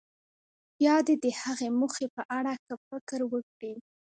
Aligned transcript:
بیا 0.77 0.95
دې 1.07 1.15
د 1.23 1.25
هغې 1.41 1.69
موخې 1.79 2.07
په 2.15 2.21
اړه 2.37 2.51
ښه 2.63 2.73
فکر 2.89 3.19
وکړي. 3.33 3.73